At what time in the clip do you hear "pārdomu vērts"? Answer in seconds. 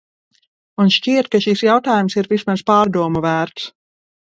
2.73-3.71